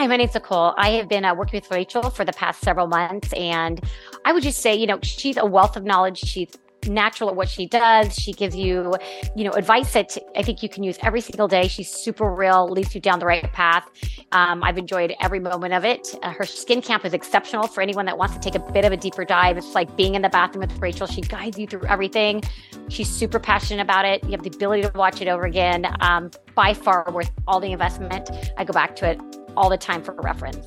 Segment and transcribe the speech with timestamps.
[0.00, 0.72] Hi, my name's Nicole.
[0.78, 3.78] I have been uh, working with Rachel for the past several months, and
[4.24, 6.20] I would just say, you know, she's a wealth of knowledge.
[6.20, 8.14] She's natural at what she does.
[8.14, 8.94] She gives you,
[9.36, 11.68] you know, advice that I think you can use every single day.
[11.68, 13.90] She's super real, leads you down the right path.
[14.32, 16.14] Um, I've enjoyed every moment of it.
[16.22, 18.92] Uh, her skin camp is exceptional for anyone that wants to take a bit of
[18.92, 19.58] a deeper dive.
[19.58, 21.08] It's like being in the bathroom with Rachel.
[21.08, 22.42] She guides you through everything.
[22.88, 24.24] She's super passionate about it.
[24.24, 25.94] You have the ability to watch it over again.
[26.00, 28.30] Um, by far worth all the investment.
[28.56, 29.20] I go back to it
[29.56, 30.66] all the time for reference.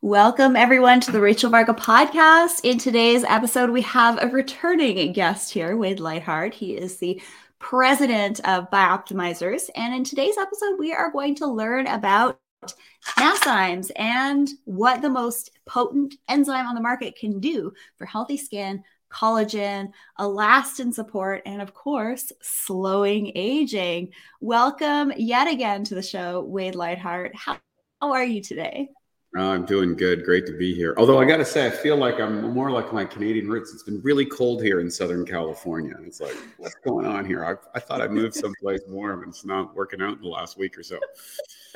[0.00, 2.60] Welcome, everyone, to the Rachel Varga podcast.
[2.62, 6.54] In today's episode, we have a returning guest here, Wade Lightheart.
[6.54, 7.20] He is the
[7.58, 9.68] president of Bioptimizers.
[9.74, 12.38] And in today's episode, we are going to learn about
[13.18, 18.84] Masszymes and what the most potent enzyme on the market can do for healthy skin,
[19.10, 24.12] collagen, elastin support, and of course, slowing aging.
[24.40, 27.34] Welcome yet again to the show, Wade Lightheart.
[27.34, 27.58] How
[28.00, 28.90] are you today?
[29.36, 30.24] I'm doing good.
[30.24, 30.94] Great to be here.
[30.96, 33.72] Although I got to say, I feel like I'm more like my Canadian roots.
[33.74, 35.94] It's been really cold here in Southern California.
[36.02, 37.44] It's like, what's going on here?
[37.44, 40.58] I, I thought I moved someplace warm, and it's not working out in the last
[40.58, 40.98] week or so.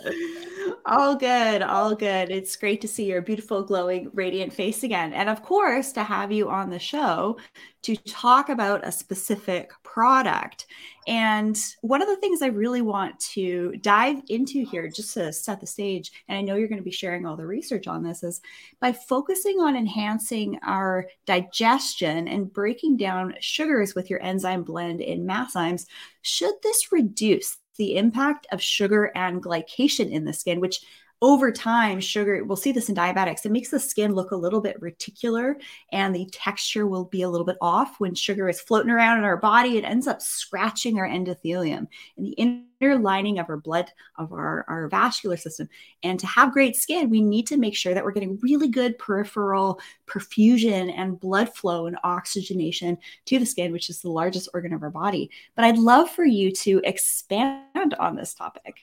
[0.84, 2.30] All good, all good.
[2.30, 5.12] It's great to see your beautiful, glowing, radiant face again.
[5.12, 7.38] And of course, to have you on the show
[7.82, 10.66] to talk about a specific product.
[11.06, 15.60] And one of the things I really want to dive into here, just to set
[15.60, 18.22] the stage, and I know you're going to be sharing all the research on this,
[18.22, 18.40] is
[18.80, 25.26] by focusing on enhancing our digestion and breaking down sugars with your enzyme blend in
[25.26, 25.86] Masszymes,
[26.22, 30.80] should this reduce the impact of sugar and glycation in the skin, which
[31.22, 34.60] over time, sugar, we'll see this in diabetics, it makes the skin look a little
[34.60, 35.54] bit reticular
[35.92, 39.24] and the texture will be a little bit off when sugar is floating around in
[39.24, 39.78] our body.
[39.78, 43.88] It ends up scratching our endothelium and the inner lining of our blood,
[44.18, 45.68] of our, our vascular system.
[46.02, 48.98] And to have great skin, we need to make sure that we're getting really good
[48.98, 49.78] peripheral
[50.08, 54.82] perfusion and blood flow and oxygenation to the skin, which is the largest organ of
[54.82, 55.30] our body.
[55.54, 58.74] But I'd love for you to expand on this topic.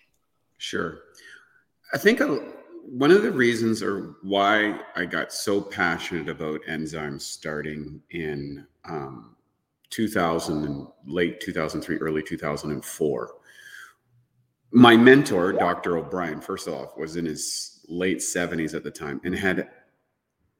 [0.57, 0.99] Sure.
[1.93, 2.21] I think
[2.83, 9.35] one of the reasons or why I got so passionate about enzymes starting in um,
[9.89, 13.35] 2000 and late 2003, early 2004.
[14.71, 15.97] My mentor, Dr.
[15.97, 19.67] O'Brien, first off, was in his late 70s at the time and had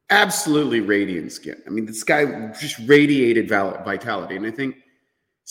[0.09, 1.61] absolutely radiant skin.
[1.67, 4.35] I mean, this guy just radiated vitality.
[4.35, 4.77] And I think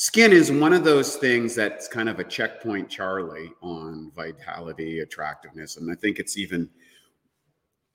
[0.01, 5.77] skin is one of those things that's kind of a checkpoint charlie on vitality attractiveness
[5.77, 6.71] and i think it's even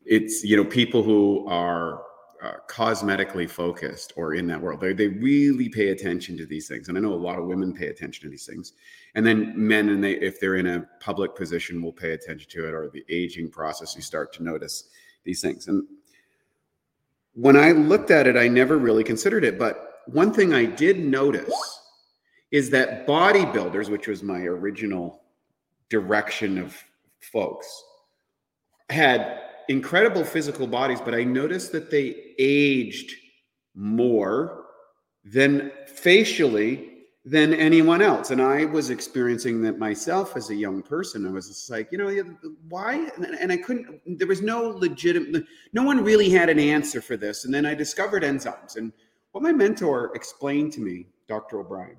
[0.06, 2.02] it's you know people who are
[2.44, 6.90] uh, cosmetically focused or in that world they, they really pay attention to these things
[6.90, 8.74] and i know a lot of women pay attention to these things
[9.16, 12.68] and then men and they if they're in a public position will pay attention to
[12.68, 14.90] it or the aging process you start to notice
[15.24, 15.88] these things and
[17.34, 21.00] when i looked at it i never really considered it but one thing i did
[21.00, 21.80] notice
[22.54, 25.24] is that bodybuilders, which was my original
[25.90, 26.82] direction of
[27.20, 27.84] folks,
[28.92, 33.16] had incredible physical bodies, but I noticed that they aged
[33.74, 34.66] more
[35.26, 36.92] than facially
[37.26, 38.30] than anyone else.
[38.30, 41.26] And I was experiencing that myself as a young person.
[41.26, 42.38] I was just like, you know,
[42.70, 43.10] why?
[43.40, 47.46] And I couldn't, there was no legitimate, no one really had an answer for this.
[47.46, 48.76] And then I discovered enzymes.
[48.76, 48.94] And
[49.32, 51.62] what my mentor explained to me, Dr.
[51.62, 51.98] O'Brien,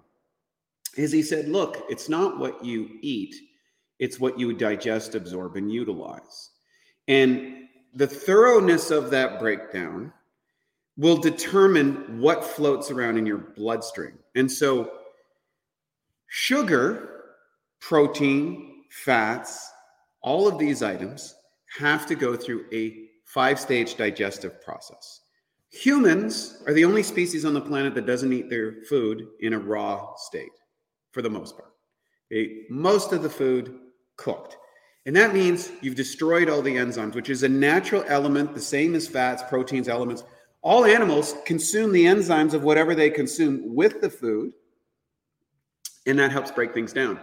[0.97, 3.35] is he said, look, it's not what you eat,
[3.99, 6.51] it's what you digest, absorb, and utilize.
[7.09, 7.65] And
[7.95, 10.13] the thoroughness of that breakdown
[10.97, 14.19] will determine what floats around in your bloodstream.
[14.35, 14.91] And so,
[16.29, 17.25] sugar,
[17.81, 19.71] protein, fats,
[20.23, 21.35] all of these items
[21.79, 25.21] have to go through a five stage digestive process.
[25.71, 29.59] Humans are the only species on the planet that doesn't eat their food in a
[29.59, 30.53] raw state
[31.15, 31.73] for the most part.
[32.31, 32.65] Okay?
[32.69, 33.79] Most of the food
[34.17, 34.59] cooked.
[35.07, 38.95] And that means you've destroyed all the enzymes, which is a natural element, the same
[38.95, 40.25] as fats, proteins, elements.
[40.63, 44.53] All animals consume the enzymes of whatever they consume with the food.
[46.07, 47.21] And that helps break things down.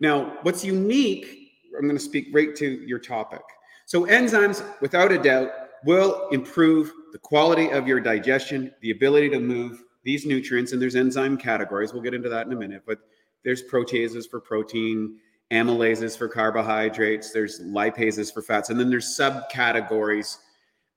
[0.00, 3.42] Now, what's unique, I'm going to speak right to your topic.
[3.84, 5.50] So, enzymes, without a doubt,
[5.84, 10.72] will improve the quality of your digestion, the ability to move these nutrients.
[10.72, 11.92] And there's enzyme categories.
[11.92, 12.82] We'll get into that in a minute.
[12.86, 13.00] But
[13.44, 15.18] there's proteases for protein,
[15.50, 20.36] amylases for carbohydrates, there's lipases for fats, and then there's subcategories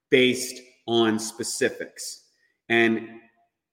[0.09, 2.23] based on specifics.
[2.69, 3.07] And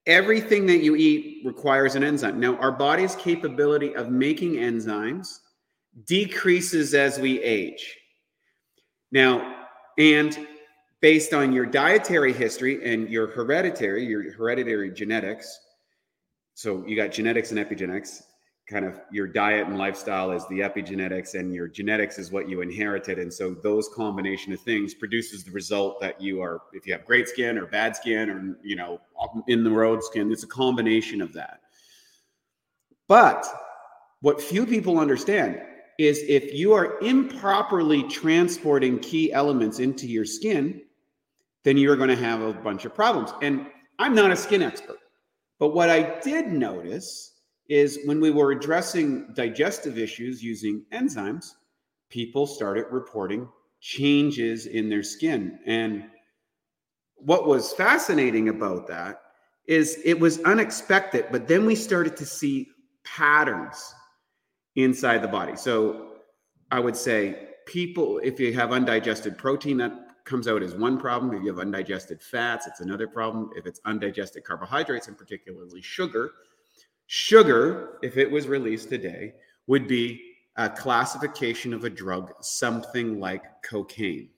[0.06, 2.40] everything that you eat requires an enzyme.
[2.40, 5.38] Now, our body's capability of making enzymes
[6.06, 7.96] decreases as we age.
[9.10, 9.66] Now,
[9.98, 10.46] and
[11.00, 15.58] based on your dietary history and your hereditary, your hereditary genetics,
[16.54, 18.22] so you got genetics and epigenetics,
[18.68, 22.60] kind of your diet and lifestyle is the epigenetics and your genetics is what you
[22.60, 23.18] inherited.
[23.18, 27.06] And so those combination of things produces the result that you are if you have
[27.06, 29.00] great skin or bad skin or you know
[29.46, 31.60] in the road skin it's a combination of that.
[33.06, 33.46] But
[34.20, 35.60] what few people understand
[35.98, 40.82] is if you are improperly transporting key elements into your skin
[41.64, 43.32] then you're going to have a bunch of problems.
[43.40, 43.66] And
[43.98, 44.98] i'm not a skin expert
[45.58, 47.37] but what i did notice
[47.68, 51.54] is when we were addressing digestive issues using enzymes,
[52.08, 53.48] people started reporting
[53.80, 55.58] changes in their skin.
[55.66, 56.04] And
[57.16, 59.20] what was fascinating about that
[59.66, 62.68] is it was unexpected, but then we started to see
[63.04, 63.94] patterns
[64.76, 65.56] inside the body.
[65.56, 66.12] So
[66.70, 69.92] I would say people, if you have undigested protein, that
[70.24, 71.34] comes out as one problem.
[71.34, 73.50] If you have undigested fats, it's another problem.
[73.56, 76.32] If it's undigested carbohydrates, and particularly sugar,
[77.08, 79.32] Sugar, if it was released today,
[79.66, 80.22] would be
[80.56, 84.28] a classification of a drug, something like cocaine,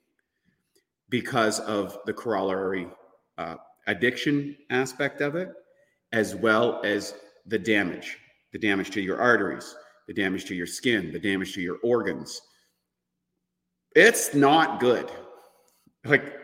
[1.09, 2.89] because of the corollary
[3.39, 3.57] uh,
[3.89, 5.53] addiction aspect of it,
[6.13, 7.15] as well as
[7.47, 8.17] the damage
[8.53, 9.77] the damage to your arteries,
[10.09, 12.41] the damage to your skin, the damage to your organs.
[13.95, 15.09] It's not good.
[16.05, 16.35] Like,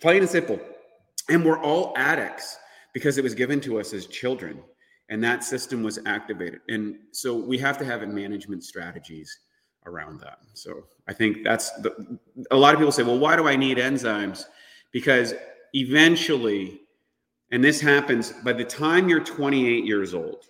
[0.00, 0.60] plain and simple.
[1.30, 2.58] And we're all addicts
[2.92, 4.62] because it was given to us as children
[5.08, 6.60] and that system was activated.
[6.68, 9.38] And so we have to have management strategies
[9.86, 10.38] around that.
[10.54, 12.18] So i think that's the
[12.50, 14.46] a lot of people say well why do i need enzymes?
[14.92, 15.34] Because
[15.74, 16.80] eventually
[17.50, 20.46] and this happens by the time you're 28 years old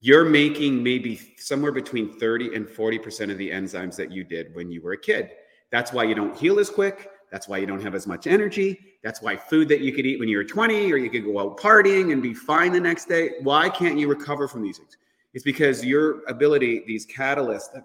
[0.00, 4.70] you're making maybe somewhere between 30 and 40% of the enzymes that you did when
[4.70, 5.30] you were a kid.
[5.70, 8.78] That's why you don't heal as quick that's why you don't have as much energy.
[9.02, 11.38] That's why food that you could eat when you were 20 or you could go
[11.38, 13.30] out partying and be fine the next day.
[13.42, 14.96] Why can't you recover from these things?
[15.32, 17.84] It's because your ability, these catalysts that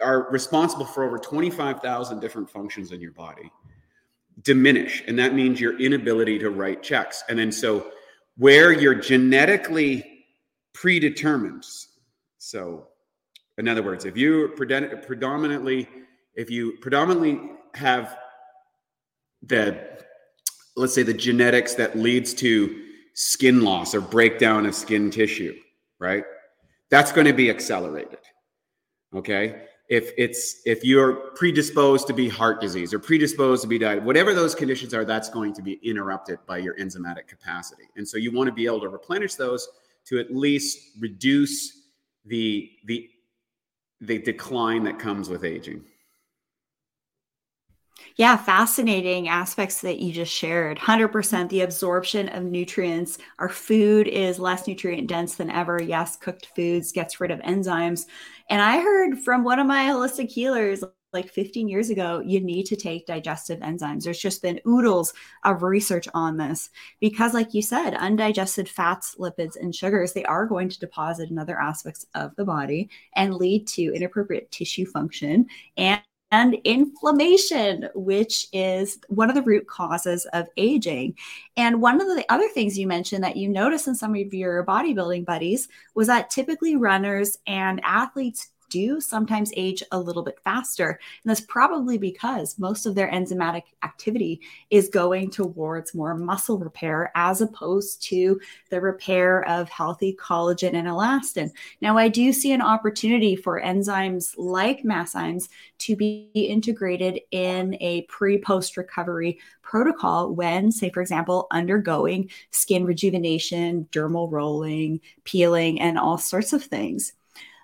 [0.00, 3.50] are responsible for over 25,000 different functions in your body,
[4.42, 5.02] diminish.
[5.06, 7.24] And that means your inability to write checks.
[7.28, 7.92] And then so
[8.36, 10.26] where you're genetically
[10.74, 11.64] predetermined.
[12.38, 12.88] So,
[13.58, 15.88] in other words, if you predominantly,
[16.34, 17.40] if you predominantly
[17.74, 18.16] have
[19.42, 19.92] the
[20.76, 22.82] let's say the genetics that leads to
[23.14, 25.54] skin loss or breakdown of skin tissue,
[25.98, 26.24] right?
[26.90, 28.18] That's going to be accelerated.
[29.14, 29.66] Okay?
[29.88, 34.32] If it's if you're predisposed to be heart disease or predisposed to be diabetes, whatever
[34.32, 37.84] those conditions are, that's going to be interrupted by your enzymatic capacity.
[37.96, 39.68] And so you want to be able to replenish those
[40.06, 41.88] to at least reduce
[42.24, 43.10] the the
[44.00, 45.84] the decline that comes with aging.
[48.16, 50.78] Yeah, fascinating aspects that you just shared.
[50.78, 53.18] 100% the absorption of nutrients.
[53.38, 55.80] Our food is less nutrient dense than ever.
[55.80, 58.06] Yes, cooked foods gets rid of enzymes.
[58.50, 62.64] And I heard from one of my holistic healers like 15 years ago, you need
[62.64, 64.04] to take digestive enzymes.
[64.04, 65.12] There's just been oodles
[65.44, 66.70] of research on this
[67.00, 71.38] because, like you said, undigested fats, lipids, and sugars, they are going to deposit in
[71.38, 75.46] other aspects of the body and lead to inappropriate tissue function
[75.76, 76.00] and
[76.32, 81.14] and inflammation, which is one of the root causes of aging.
[81.58, 84.64] And one of the other things you mentioned that you noticed in some of your
[84.64, 90.88] bodybuilding buddies was that typically runners and athletes do sometimes age a little bit faster.
[90.90, 97.12] And that's probably because most of their enzymatic activity is going towards more muscle repair
[97.14, 101.50] as opposed to the repair of healthy collagen and elastin.
[101.80, 105.48] Now, I do see an opportunity for enzymes like Masszymes
[105.78, 112.84] to be integrated in a pre post recovery protocol when, say, for example, undergoing skin
[112.84, 117.12] rejuvenation, dermal rolling, peeling, and all sorts of things.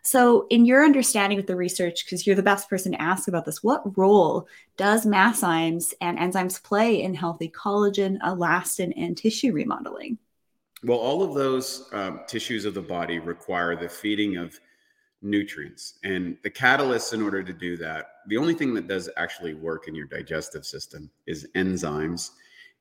[0.03, 3.45] So, in your understanding with the research, because you're the best person to ask about
[3.45, 10.19] this, what role does Masszymes and enzymes play in healthy collagen, elastin, and tissue remodeling?
[10.85, 14.59] Well, all of those um, tissues of the body require the feeding of
[15.23, 15.95] nutrients.
[16.05, 19.89] And the catalysts, in order to do that, the only thing that does actually work
[19.89, 22.31] in your digestive system is enzymes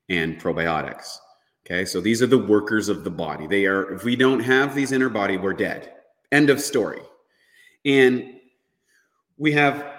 [0.09, 1.17] and probiotics.
[1.65, 3.47] Okay, so these are the workers of the body.
[3.47, 5.93] They are, if we don't have these in our body, we're dead.
[6.31, 7.01] End of story.
[7.85, 8.35] And
[9.37, 9.97] we have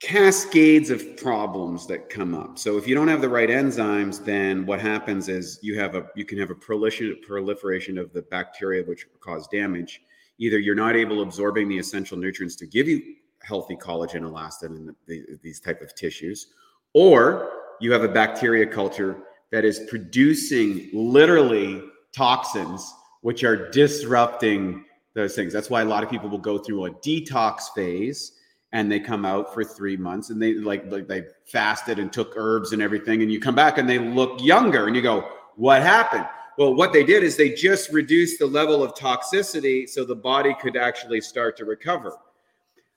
[0.00, 2.58] cascades of problems that come up.
[2.58, 6.06] So if you don't have the right enzymes, then what happens is you have a
[6.16, 10.02] you can have a proliferation of the bacteria which cause damage.
[10.38, 14.88] Either you're not able absorbing the essential nutrients to give you healthy collagen, elastin, and
[14.88, 16.48] the, the, these type of tissues,
[16.94, 17.50] or
[17.80, 19.18] you have a bacteria culture
[19.52, 25.52] that is producing literally toxins which are disrupting those things.
[25.52, 28.32] That's why a lot of people will go through a detox phase
[28.72, 32.34] and they come out for three months and they like, like they fasted and took
[32.36, 35.82] herbs and everything and you come back and they look younger and you go what
[35.82, 36.26] happened?
[36.56, 40.54] Well what they did is they just reduced the level of toxicity so the body
[40.60, 42.16] could actually start to recover.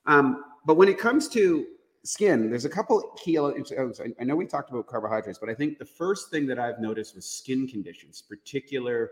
[0.06, 1.66] Um, but when it comes to
[2.04, 3.72] skin there's a couple key elements
[4.20, 7.14] i know we talked about carbohydrates but i think the first thing that i've noticed
[7.14, 9.10] with skin conditions particular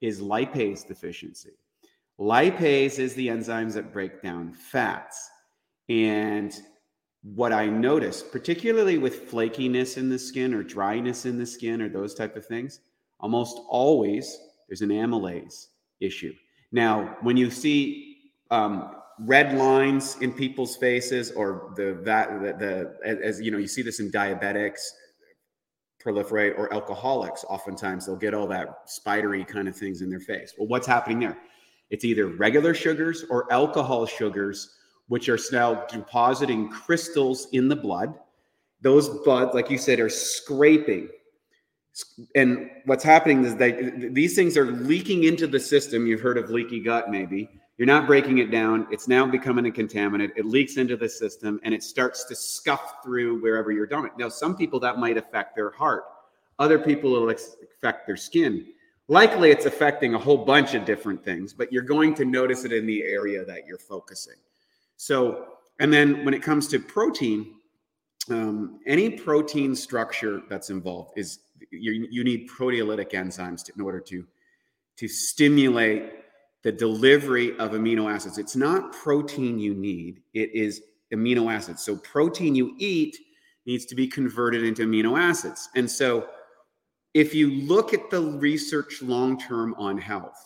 [0.00, 1.52] is lipase deficiency
[2.20, 5.30] lipase is the enzymes that break down fats.
[5.88, 6.54] And
[7.22, 11.88] what I notice, particularly with flakiness in the skin or dryness in the skin or
[11.88, 12.80] those type of things,
[13.20, 14.38] almost always
[14.68, 15.66] there's an amylase
[16.00, 16.32] issue.
[16.72, 18.16] Now, when you see
[18.50, 23.68] um, red lines in people's faces or the that the, the as you know you
[23.68, 24.80] see this in diabetics
[26.04, 30.54] proliferate or alcoholics oftentimes they'll get all that spidery kind of things in their face.
[30.58, 31.38] Well what's happening there
[31.92, 34.76] it's either regular sugars or alcohol sugars
[35.08, 38.14] which are now depositing crystals in the blood.
[38.80, 41.10] Those blood, like you said, are scraping.
[42.34, 46.06] And what's happening is that these things are leaking into the system.
[46.06, 47.50] You've heard of leaky gut, maybe.
[47.76, 48.86] You're not breaking it down.
[48.90, 50.30] It's now becoming a contaminant.
[50.34, 54.12] It leaks into the system and it starts to scuff through wherever you're doing it.
[54.16, 56.04] Now, some people that might affect their heart,
[56.58, 58.66] other people it'll affect their skin.
[59.12, 62.72] Likely, it's affecting a whole bunch of different things, but you're going to notice it
[62.72, 64.36] in the area that you're focusing.
[64.96, 65.48] So,
[65.80, 67.56] and then when it comes to protein,
[68.30, 71.40] um, any protein structure that's involved is
[71.70, 74.24] you, you need proteolytic enzymes to, in order to
[74.96, 76.14] to stimulate
[76.62, 78.38] the delivery of amino acids.
[78.38, 80.80] It's not protein you need; it is
[81.12, 81.84] amino acids.
[81.84, 83.18] So, protein you eat
[83.66, 85.68] needs to be converted into amino acids.
[85.76, 86.28] And so,
[87.14, 90.38] if you look at the research long term on health,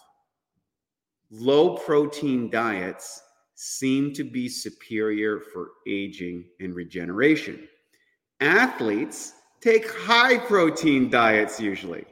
[1.30, 3.22] low protein diets
[3.54, 7.66] seem to be superior for aging and regeneration.
[8.40, 12.04] Athletes take high protein diets usually,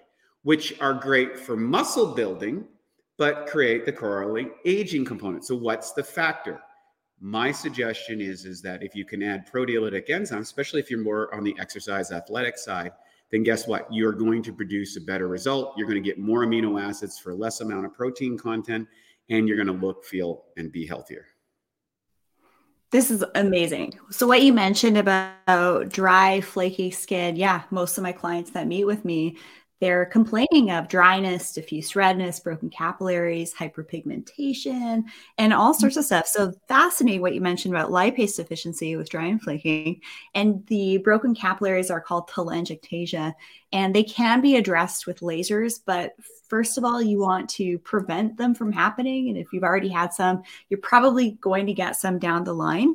[0.42, 2.64] which are great for muscle building,
[3.18, 5.44] but create the correlate aging component.
[5.44, 6.60] So, what's the factor?
[7.20, 11.32] My suggestion is, is that if you can add proteolytic enzymes, especially if you're more
[11.34, 12.92] on the exercise athletic side,
[13.34, 13.92] then guess what?
[13.92, 15.74] You're going to produce a better result.
[15.76, 18.86] You're going to get more amino acids for less amount of protein content,
[19.28, 21.26] and you're going to look, feel, and be healthier.
[22.92, 23.98] This is amazing.
[24.08, 28.84] So, what you mentioned about dry, flaky skin, yeah, most of my clients that meet
[28.84, 29.36] with me,
[29.80, 35.04] they're complaining of dryness, diffuse redness, broken capillaries, hyperpigmentation,
[35.36, 35.80] and all mm-hmm.
[35.80, 36.26] sorts of stuff.
[36.26, 40.00] So, fascinating what you mentioned about lipase deficiency with dry and flaking.
[40.34, 43.34] And the broken capillaries are called telangiectasia,
[43.72, 46.14] and they can be addressed with lasers, but
[46.48, 49.28] first of all, you want to prevent them from happening.
[49.28, 52.94] And if you've already had some, you're probably going to get some down the line.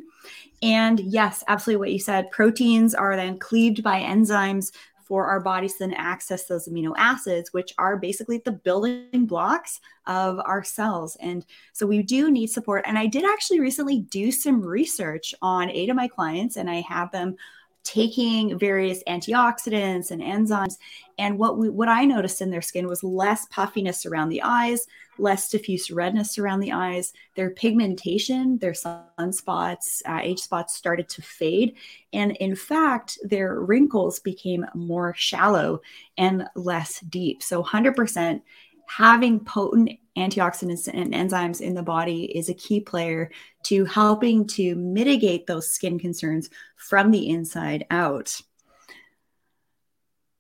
[0.62, 2.32] And yes, absolutely what you said.
[2.32, 4.72] Proteins are then cleaved by enzymes
[5.10, 9.82] for our bodies to then access those amino acids, which are basically the building blocks
[10.06, 11.18] of our cells.
[11.20, 12.86] And so we do need support.
[12.88, 16.82] And I did actually recently do some research on eight of my clients, and I
[16.82, 17.36] have them
[17.84, 20.76] taking various antioxidants and enzymes.
[21.18, 24.86] And what we what i noticed in their skin was less puffiness around the eyes
[25.20, 27.14] less diffuse redness around the eyes.
[27.36, 31.76] Their pigmentation their sunspots uh, age spots started to fade.
[32.14, 35.82] And in fact their wrinkles became more shallow
[36.18, 37.44] and less deep.
[37.44, 38.42] So 100%
[38.90, 43.30] having potent antioxidants and enzymes in the body is a key player
[43.64, 48.42] to helping to mitigate those skin concerns from the inside out.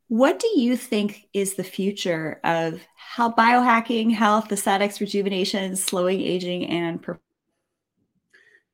[0.07, 6.65] What do you think is the future of how biohacking, health, aesthetics, rejuvenation, slowing aging,
[6.65, 6.99] and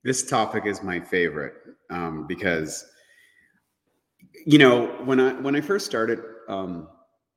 [0.03, 1.55] this topic is my favorite
[1.89, 2.85] um, because
[4.45, 6.87] you know when I when I first started um,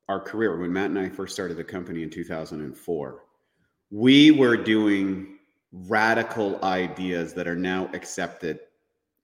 [0.08, 3.24] our career, when Matt and I first started the company in 2004,
[3.90, 5.38] we were doing
[5.72, 8.60] radical ideas that are now accepted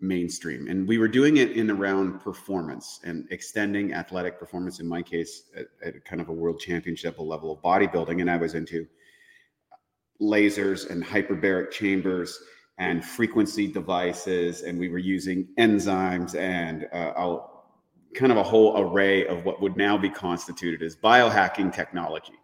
[0.01, 0.69] mainstream.
[0.69, 5.45] And we were doing it in around performance and extending athletic performance, in my case,
[5.57, 8.21] at, at kind of a world championship level of bodybuilding.
[8.21, 8.87] And I was into
[10.21, 12.39] lasers and hyperbaric chambers
[12.77, 14.63] and frequency devices.
[14.63, 17.13] And we were using enzymes and uh,
[18.15, 22.35] kind of a whole array of what would now be constituted as biohacking technology.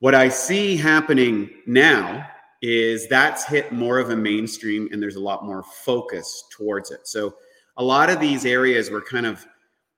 [0.00, 2.26] What I see happening now
[2.62, 7.06] is that's hit more of a mainstream and there's a lot more focus towards it.
[7.06, 7.34] So
[7.76, 9.46] a lot of these areas were kind of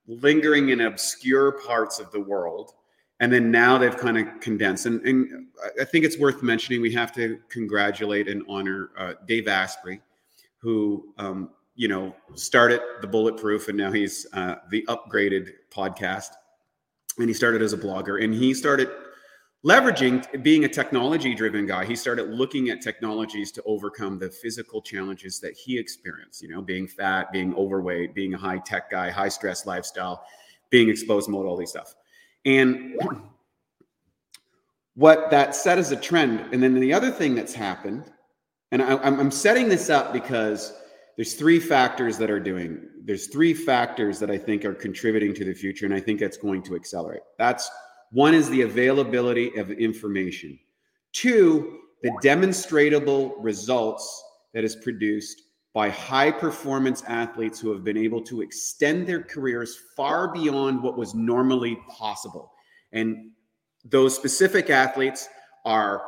[0.07, 2.71] lingering in obscure parts of the world.
[3.19, 4.85] And then now they've kind of condensed.
[4.85, 5.47] And, and
[5.79, 10.01] I think it's worth mentioning we have to congratulate and honor uh, Dave Asprey,
[10.57, 16.29] who, um, you know, started the Bulletproof and now he's uh, the upgraded podcast.
[17.17, 18.89] And he started as a blogger and he started
[19.63, 24.81] leveraging being a technology driven guy he started looking at technologies to overcome the physical
[24.81, 29.09] challenges that he experienced you know being fat being overweight being a high tech guy
[29.09, 30.25] high stress lifestyle
[30.69, 31.95] being exposed mode all these stuff
[32.45, 32.99] and
[34.95, 38.11] what that set as a trend and then the other thing that's happened
[38.73, 40.73] and I, i'm setting this up because
[41.15, 45.45] there's three factors that are doing there's three factors that i think are contributing to
[45.45, 47.69] the future and i think that's going to accelerate that's
[48.13, 50.59] one is the availability of information.
[51.13, 55.41] Two, the demonstrable results that is produced
[55.73, 60.95] by high performance athletes who have been able to extend their careers far beyond what
[60.95, 62.51] was normally possible.
[62.91, 63.31] And
[63.83, 65.27] those specific athletes
[65.65, 66.03] are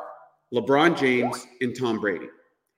[0.54, 2.28] LeBron James and Tom Brady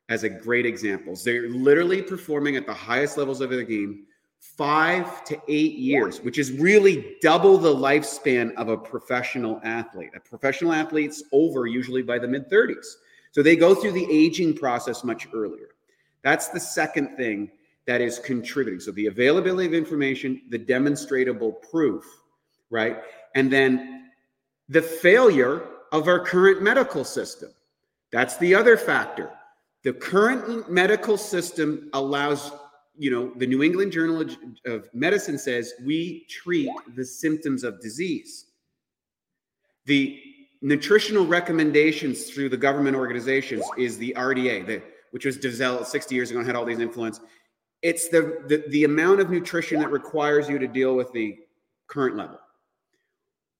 [0.09, 1.23] as a great examples.
[1.23, 4.07] They're literally performing at the highest levels of the game
[4.41, 10.11] five to eight years, which is really double the lifespan of a professional athlete.
[10.15, 12.87] A professional athlete's over usually by the mid 30s.
[13.33, 15.71] So they go through the aging process much earlier.
[16.23, 17.51] That's the second thing
[17.87, 18.81] that is contributing.
[18.81, 22.05] So the availability of information, the demonstrable proof,
[22.71, 22.99] right?
[23.35, 24.11] And then
[24.69, 27.51] the failure of our current medical system.
[28.11, 29.31] That's the other factor.
[29.89, 32.53] The current medical system allows
[32.99, 34.23] you know, the New England Journal
[34.67, 38.49] of Medicine says we treat the symptoms of disease.
[39.87, 40.21] The
[40.61, 46.31] nutritional recommendations through the government organizations is the RDA, the, which was developed 60 years
[46.31, 47.21] ago and had all these influence.
[47.81, 51.39] It's the, the, the amount of nutrition that requires you to deal with the
[51.87, 52.39] current level.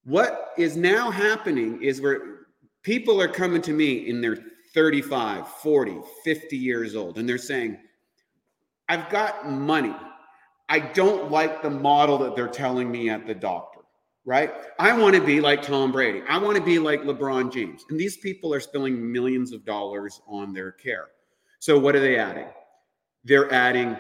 [0.05, 2.49] What is now happening is where
[2.83, 4.37] people are coming to me in their
[4.75, 7.79] 35, 40, 50 years old, and they're saying,
[8.89, 9.95] I've got money.
[10.69, 13.81] I don't like the model that they're telling me at the doctor,
[14.25, 14.53] right?
[14.79, 16.23] I want to be like Tom Brady.
[16.29, 17.85] I want to be like LeBron James.
[17.89, 21.09] And these people are spilling millions of dollars on their care.
[21.59, 22.49] So what are they adding?
[23.25, 23.97] They're adding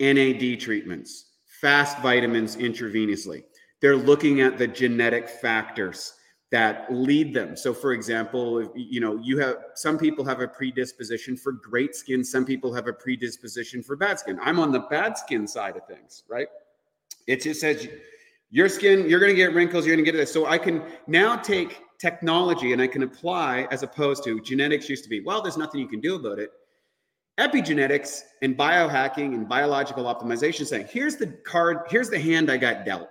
[0.00, 3.44] NAD treatments, fast vitamins intravenously.
[3.80, 6.14] They're looking at the genetic factors
[6.52, 7.56] that lead them.
[7.56, 12.22] So, for example, you know, you have some people have a predisposition for great skin,
[12.22, 14.38] some people have a predisposition for bad skin.
[14.40, 16.46] I'm on the bad skin side of things, right?
[17.26, 17.88] It just says
[18.50, 20.32] your skin, you're going to get wrinkles, you're going to get this.
[20.32, 25.02] So, I can now take technology and I can apply as opposed to genetics used
[25.04, 26.50] to be, well, there's nothing you can do about it.
[27.38, 32.84] Epigenetics and biohacking and biological optimization saying, here's the card, here's the hand I got
[32.84, 33.08] dealt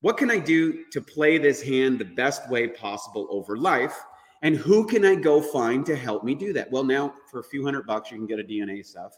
[0.00, 3.94] what can I do to play this hand the best way possible over life?
[4.42, 6.70] And who can I go find to help me do that?
[6.70, 9.12] Well, now for a few hundred bucks, you can get a DNA stuff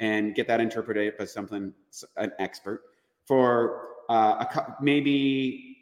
[0.00, 1.72] and get that interpreted by something,
[2.16, 2.82] an expert.
[3.26, 5.76] For uh, a, maybe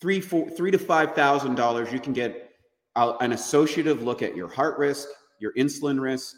[0.00, 2.50] three, four, three to five thousand dollars, you can get
[2.96, 6.36] a, an associative look at your heart risk, your insulin risk,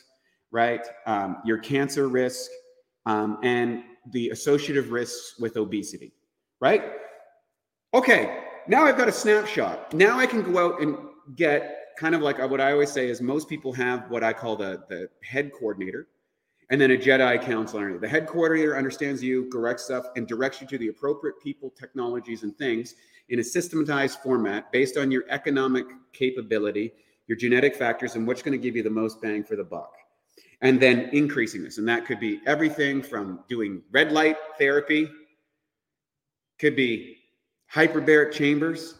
[0.53, 2.51] right, um, your cancer risk,
[3.07, 3.83] um, and
[4.13, 6.13] the associative risks with obesity,
[6.61, 6.83] right?
[7.93, 9.93] Okay, now I've got a snapshot.
[9.93, 10.97] Now I can go out and
[11.37, 14.57] get kind of like what I always say is most people have what I call
[14.57, 16.09] the, the head coordinator
[16.71, 17.99] and then a Jedi counselor.
[17.99, 22.45] The head coordinator understands you, corrects stuff, and directs you to the appropriate people, technologies,
[22.45, 22.95] and things
[23.29, 26.93] in a systematized format based on your economic capability,
[27.27, 29.93] your genetic factors, and what's going to give you the most bang for the buck.
[30.63, 31.79] And then increasing this.
[31.79, 35.11] And that could be everything from doing red light therapy,
[36.59, 37.17] could be
[37.75, 38.95] hyperbaric chambers,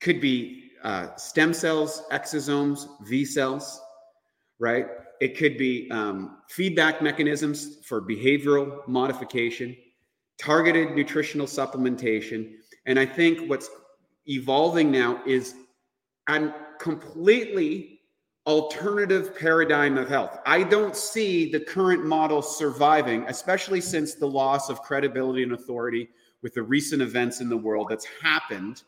[0.00, 3.80] could be uh, stem cells, exosomes, V cells,
[4.58, 4.86] right?
[5.20, 9.76] It could be um, feedback mechanisms for behavioral modification,
[10.38, 12.54] targeted nutritional supplementation,
[12.86, 13.68] And I think what's
[14.26, 15.54] evolving now is
[16.28, 18.00] a completely
[18.46, 20.38] alternative paradigm of health.
[20.46, 26.08] I don't see the current model surviving, especially since the loss of credibility and authority
[26.42, 28.82] with the recent events in the world that's happened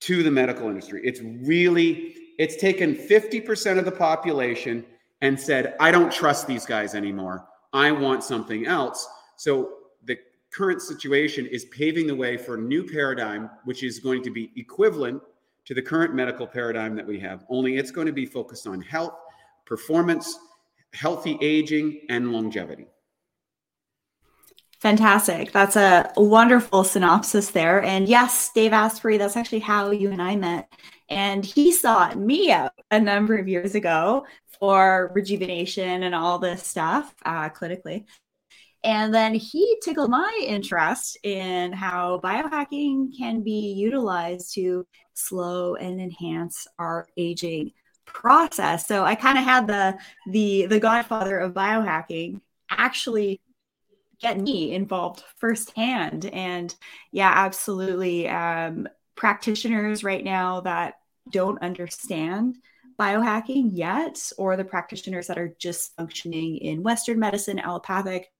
[0.00, 1.00] to the medical industry.
[1.04, 4.86] It's really it's taken 50% of the population
[5.20, 7.46] and said, "I don't trust these guys anymore.
[7.72, 10.18] I want something else." So the
[10.50, 14.52] current situation is paving the way for a new paradigm which is going to be
[14.56, 15.22] equivalent
[15.66, 18.80] to the current medical paradigm that we have, only it's going to be focused on
[18.80, 19.14] health,
[19.66, 20.36] performance,
[20.94, 22.86] healthy aging, and longevity.
[24.80, 25.52] Fantastic.
[25.52, 27.82] That's a wonderful synopsis there.
[27.82, 30.72] And yes, Dave Asprey, that's actually how you and I met.
[31.10, 34.24] And he sought me out a number of years ago
[34.58, 38.06] for rejuvenation and all this stuff uh, clinically.
[38.82, 46.00] And then he tickled my interest in how biohacking can be utilized to slow and
[46.00, 47.72] enhance our aging
[48.06, 48.86] process.
[48.86, 49.98] So I kind of had the
[50.30, 52.40] the the godfather of biohacking
[52.70, 53.42] actually
[54.20, 56.26] get me involved firsthand.
[56.26, 56.74] And
[57.10, 58.28] yeah, absolutely.
[58.28, 60.94] Um, practitioners right now that
[61.30, 62.56] don't understand
[62.98, 68.30] biohacking yet, or the practitioners that are just functioning in Western medicine, allopathic,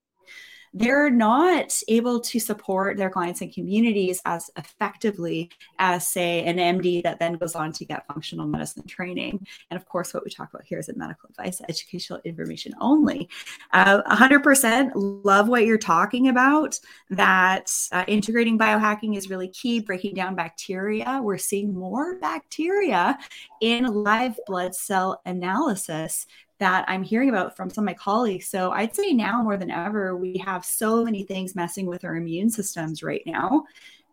[0.72, 7.02] they're not able to support their clients and communities as effectively as, say, an MD
[7.02, 9.46] that then goes on to get functional medicine training.
[9.70, 13.28] And of course, what we talk about here is medical advice, educational information only.
[13.72, 16.78] Uh, 100% love what you're talking about,
[17.10, 21.20] that uh, integrating biohacking is really key, breaking down bacteria.
[21.22, 23.18] We're seeing more bacteria
[23.60, 26.26] in live blood cell analysis
[26.60, 28.48] that I'm hearing about from some of my colleagues.
[28.48, 32.16] So I'd say now more than ever, we have so many things messing with our
[32.16, 33.64] immune systems right now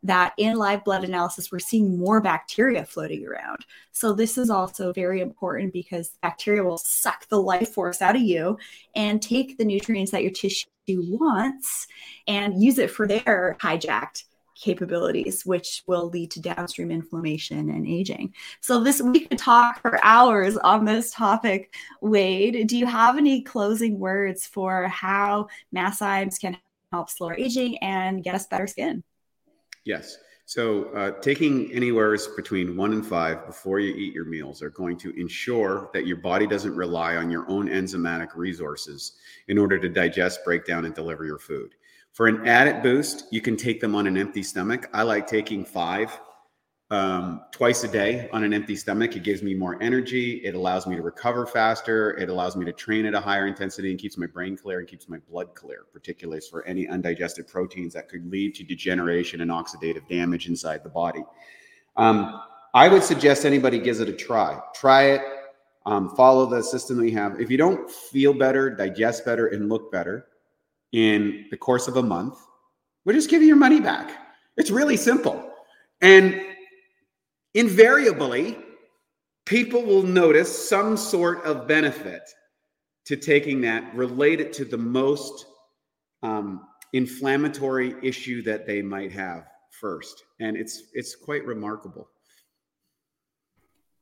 [0.03, 3.65] that in live blood analysis, we're seeing more bacteria floating around.
[3.91, 8.21] So this is also very important because bacteria will suck the life force out of
[8.21, 8.57] you
[8.95, 11.88] and take the nutrients that your tissue wants
[12.27, 14.23] and use it for their hijacked
[14.60, 18.34] capabilities, which will lead to downstream inflammation and aging.
[18.62, 21.74] So this we could talk for hours on this topic.
[22.02, 26.58] Wade, do you have any closing words for how Masszymes can
[26.91, 29.04] help slow aging and get us better skin?
[29.86, 30.17] Yes.
[30.46, 34.98] So, uh, taking anywhere between one and five before you eat your meals are going
[35.00, 39.17] to ensure that your body doesn't rely on your own enzymatic resources
[39.50, 41.76] in order to digest, break down, and deliver your food.
[42.17, 44.89] For an added boost, you can take them on an empty stomach.
[44.91, 46.19] I like taking five
[46.89, 49.15] um, twice a day on an empty stomach.
[49.15, 50.38] It gives me more energy.
[50.43, 52.17] It allows me to recover faster.
[52.17, 54.88] It allows me to train at a higher intensity and keeps my brain clear and
[54.88, 59.51] keeps my blood clear, particularly for any undigested proteins that could lead to degeneration and
[59.51, 61.23] oxidative damage inside the body.
[61.97, 62.41] Um,
[62.73, 64.60] I would suggest anybody gives it a try.
[64.73, 65.21] Try it.
[65.86, 67.39] Um, follow the system we have.
[67.39, 70.30] If you don't feel better, digest better, and look better,
[70.91, 72.39] in the course of a month,
[73.06, 74.12] we'll just you your money back.
[74.58, 75.54] It's really simple.
[76.02, 76.41] And
[77.54, 78.58] invariably,
[79.45, 82.21] people will notice some sort of benefit
[83.06, 85.45] to taking that related to the most
[86.23, 89.47] um, inflammatory issue that they might have
[89.80, 90.23] first.
[90.39, 92.10] And it's it's quite remarkable.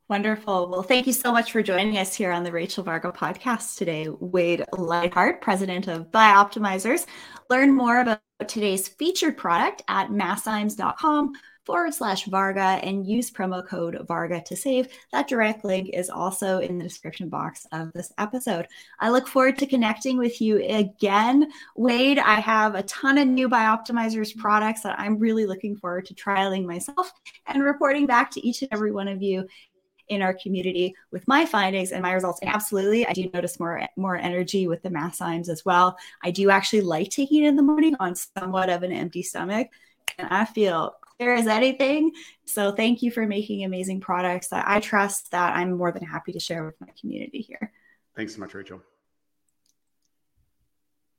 [0.08, 0.70] Wonderful.
[0.70, 4.08] Well, thank you so much for joining us here on the Rachel Varga podcast today.
[4.20, 7.08] Wade Lightheart, president of Bioptimizers.
[7.50, 11.34] Learn more about today's featured product at masszymes.com
[11.66, 14.90] forward slash Varga and use promo code Varga to save.
[15.12, 18.68] That direct link is also in the description box of this episode.
[19.00, 21.50] I look forward to connecting with you again.
[21.76, 26.14] Wade, I have a ton of new Bioptimizers products that I'm really looking forward to
[26.14, 27.12] trialing myself
[27.48, 29.48] and reporting back to each and every one of you
[30.10, 32.40] in our community with my findings and my results.
[32.42, 35.98] And absolutely, I do notice more more energy with the Masszymes as well.
[36.24, 39.70] I do actually like taking it in the morning on somewhat of an empty stomach,
[40.18, 42.12] and I feel clear as anything.
[42.46, 46.32] So thank you for making amazing products that I trust that I'm more than happy
[46.34, 47.72] to share with my community here.
[48.16, 48.82] Thanks so much, Rachel.